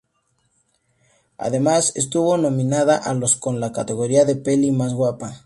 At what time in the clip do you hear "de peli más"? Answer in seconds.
4.25-4.95